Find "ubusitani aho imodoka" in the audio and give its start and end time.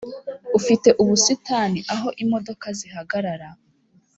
1.01-2.67